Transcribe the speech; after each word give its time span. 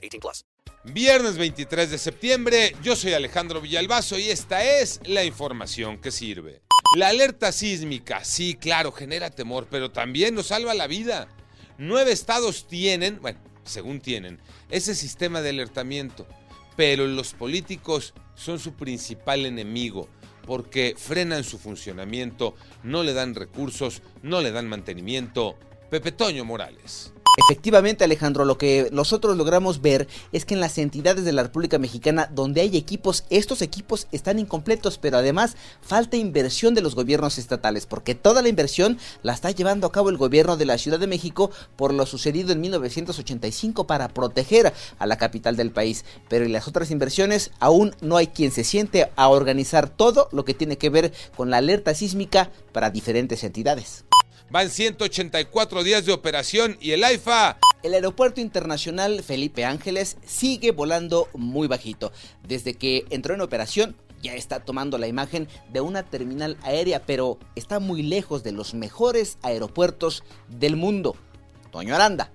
18 0.00 0.20
plus. 0.20 0.44
Viernes 0.84 1.36
23 1.36 1.90
de 1.90 1.98
septiembre, 1.98 2.74
yo 2.82 2.96
soy 2.96 3.12
Alejandro 3.12 3.60
Villalbazo 3.60 4.18
y 4.18 4.30
esta 4.30 4.64
es 4.64 5.00
la 5.04 5.24
información 5.24 5.98
que 5.98 6.10
sirve. 6.10 6.62
La 6.96 7.08
alerta 7.08 7.52
sísmica, 7.52 8.24
sí, 8.24 8.54
claro, 8.54 8.90
genera 8.90 9.30
temor, 9.30 9.68
pero 9.70 9.90
también 9.90 10.34
nos 10.34 10.46
salva 10.46 10.72
la 10.74 10.86
vida. 10.86 11.28
Nueve 11.76 12.12
estados 12.12 12.66
tienen, 12.66 13.20
bueno, 13.20 13.38
según 13.64 14.00
tienen, 14.00 14.40
ese 14.70 14.94
sistema 14.94 15.42
de 15.42 15.50
alertamiento, 15.50 16.26
pero 16.76 17.06
los 17.06 17.34
políticos 17.34 18.14
son 18.34 18.58
su 18.58 18.72
principal 18.72 19.44
enemigo 19.44 20.08
porque 20.46 20.94
frenan 20.96 21.44
su 21.44 21.58
funcionamiento, 21.58 22.56
no 22.82 23.02
le 23.02 23.12
dan 23.12 23.34
recursos, 23.34 24.02
no 24.22 24.40
le 24.40 24.50
dan 24.50 24.66
mantenimiento. 24.66 25.58
Pepe 25.90 26.10
Toño 26.12 26.44
Morales. 26.44 27.12
Efectivamente, 27.36 28.04
Alejandro, 28.04 28.44
lo 28.44 28.58
que 28.58 28.88
nosotros 28.92 29.36
logramos 29.36 29.80
ver 29.80 30.08
es 30.32 30.44
que 30.44 30.54
en 30.54 30.60
las 30.60 30.78
entidades 30.78 31.24
de 31.24 31.32
la 31.32 31.44
República 31.44 31.78
Mexicana 31.78 32.28
donde 32.32 32.60
hay 32.60 32.76
equipos, 32.76 33.24
estos 33.30 33.62
equipos 33.62 34.08
están 34.12 34.38
incompletos, 34.38 34.98
pero 34.98 35.18
además 35.18 35.56
falta 35.80 36.16
inversión 36.16 36.74
de 36.74 36.82
los 36.82 36.94
gobiernos 36.94 37.38
estatales, 37.38 37.86
porque 37.86 38.14
toda 38.14 38.42
la 38.42 38.48
inversión 38.48 38.98
la 39.22 39.32
está 39.32 39.50
llevando 39.52 39.86
a 39.86 39.92
cabo 39.92 40.10
el 40.10 40.16
gobierno 40.16 40.56
de 40.56 40.66
la 40.66 40.78
Ciudad 40.78 40.98
de 40.98 41.06
México 41.06 41.50
por 41.76 41.94
lo 41.94 42.04
sucedido 42.04 42.52
en 42.52 42.60
1985 42.60 43.86
para 43.86 44.08
proteger 44.08 44.72
a 44.98 45.06
la 45.06 45.16
capital 45.16 45.56
del 45.56 45.70
país. 45.70 46.04
Pero 46.28 46.44
en 46.44 46.52
las 46.52 46.66
otras 46.66 46.90
inversiones 46.90 47.52
aún 47.60 47.94
no 48.00 48.16
hay 48.16 48.28
quien 48.28 48.50
se 48.50 48.64
siente 48.64 49.10
a 49.16 49.28
organizar 49.28 49.88
todo 49.88 50.28
lo 50.32 50.44
que 50.44 50.54
tiene 50.54 50.78
que 50.78 50.90
ver 50.90 51.12
con 51.36 51.50
la 51.50 51.58
alerta 51.58 51.94
sísmica 51.94 52.50
para 52.72 52.90
diferentes 52.90 53.44
entidades. 53.44 54.04
Van 54.50 54.68
184 54.68 55.84
días 55.84 56.04
de 56.06 56.12
operación 56.12 56.76
y 56.80 56.90
el 56.90 57.04
AIFA. 57.04 57.58
El 57.84 57.94
aeropuerto 57.94 58.40
internacional 58.40 59.22
Felipe 59.22 59.64
Ángeles 59.64 60.16
sigue 60.26 60.72
volando 60.72 61.28
muy 61.34 61.68
bajito. 61.68 62.10
Desde 62.42 62.74
que 62.74 63.04
entró 63.10 63.34
en 63.34 63.42
operación 63.42 63.94
ya 64.22 64.34
está 64.34 64.58
tomando 64.58 64.98
la 64.98 65.06
imagen 65.06 65.46
de 65.72 65.80
una 65.80 66.02
terminal 66.02 66.56
aérea, 66.62 67.00
pero 67.06 67.38
está 67.54 67.78
muy 67.78 68.02
lejos 68.02 68.42
de 68.42 68.50
los 68.50 68.74
mejores 68.74 69.38
aeropuertos 69.42 70.24
del 70.48 70.74
mundo. 70.74 71.14
Toño 71.70 71.94
Aranda, 71.94 72.32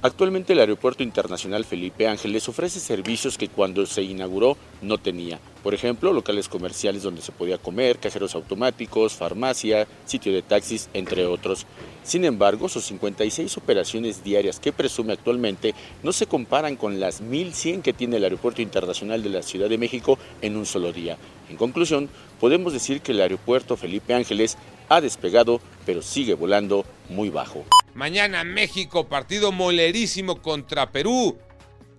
Actualmente 0.00 0.52
el 0.52 0.60
Aeropuerto 0.60 1.02
Internacional 1.02 1.64
Felipe 1.64 2.06
Ángeles 2.06 2.48
ofrece 2.48 2.78
servicios 2.78 3.36
que 3.36 3.48
cuando 3.48 3.84
se 3.84 4.02
inauguró 4.02 4.56
no 4.80 4.98
tenía. 4.98 5.40
Por 5.62 5.74
ejemplo, 5.74 6.12
locales 6.12 6.48
comerciales 6.48 7.02
donde 7.02 7.22
se 7.22 7.32
podía 7.32 7.58
comer, 7.58 7.98
cajeros 7.98 8.34
automáticos, 8.34 9.14
farmacia, 9.14 9.86
sitio 10.06 10.32
de 10.32 10.42
taxis, 10.42 10.88
entre 10.94 11.26
otros. 11.26 11.66
Sin 12.04 12.24
embargo, 12.24 12.68
sus 12.68 12.84
56 12.84 13.56
operaciones 13.56 14.22
diarias 14.22 14.60
que 14.60 14.72
presume 14.72 15.12
actualmente 15.12 15.74
no 16.02 16.12
se 16.12 16.26
comparan 16.26 16.76
con 16.76 17.00
las 17.00 17.22
1.100 17.22 17.82
que 17.82 17.92
tiene 17.92 18.16
el 18.16 18.24
Aeropuerto 18.24 18.62
Internacional 18.62 19.22
de 19.22 19.30
la 19.30 19.42
Ciudad 19.42 19.68
de 19.68 19.78
México 19.78 20.18
en 20.40 20.56
un 20.56 20.64
solo 20.64 20.92
día. 20.92 21.18
En 21.50 21.56
conclusión, 21.56 22.08
podemos 22.40 22.72
decir 22.72 23.00
que 23.00 23.12
el 23.12 23.20
Aeropuerto 23.20 23.76
Felipe 23.76 24.14
Ángeles 24.14 24.56
ha 24.88 25.00
despegado, 25.00 25.60
pero 25.84 26.02
sigue 26.02 26.34
volando 26.34 26.84
muy 27.08 27.30
bajo. 27.30 27.64
Mañana 27.94 28.44
México, 28.44 29.08
partido 29.08 29.50
molerísimo 29.52 30.40
contra 30.40 30.92
Perú. 30.92 31.36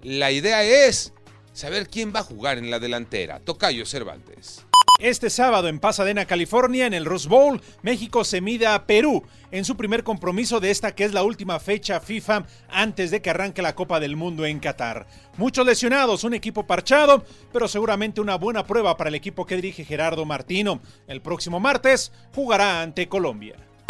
La 0.02 0.31
idea 0.31 0.64
es 0.64 1.14
saber 1.54 1.88
quién 1.88 2.14
va 2.14 2.20
a 2.20 2.24
jugar 2.24 2.58
en 2.58 2.70
la 2.70 2.80
delantera. 2.80 3.40
Tocayo 3.40 3.86
Cervantes. 3.86 4.66
Este 5.00 5.30
sábado 5.30 5.70
en 5.70 5.80
Pasadena, 5.80 6.26
California, 6.26 6.86
en 6.86 6.94
el 6.94 7.06
Rose 7.06 7.30
Bowl, 7.30 7.62
México 7.84 8.26
se 8.26 8.42
mide 8.42 8.68
a 8.68 8.86
Perú 8.86 9.24
en 9.50 9.64
su 9.64 9.78
primer 9.78 10.04
compromiso 10.04 10.59
de 10.59 10.72
esta 10.72 10.94
que 10.94 11.06
es 11.06 11.14
la 11.14 11.24
última 11.24 11.58
fecha 11.62 12.02
FIFA 12.02 12.46
antes 12.68 13.09
de 13.09 13.22
que 13.22 13.30
arranque 13.30 13.62
la 13.62 13.76
Copa 13.76 14.02
del 14.02 14.18
Mundo 14.18 14.46
en 14.46 14.59
Qatar. 14.59 15.08
Muchos 15.38 15.66
lesionados, 15.66 16.26
un 16.26 16.34
equipo 16.34 16.68
parchado, 16.68 17.24
pero 17.54 17.70
seguramente 17.70 18.20
una 18.20 18.36
buena 18.36 18.68
prueba 18.68 18.98
para 18.98 19.08
el 19.08 19.16
equipo 19.16 19.46
que 19.46 19.56
dirige 19.56 19.86
Gerardo 19.86 20.26
Martino. 20.26 20.82
El 21.08 21.22
próximo 21.22 21.62
martes 21.62 22.12
jugará 22.36 22.82
ante 22.82 23.08
Colombia. 23.08 23.69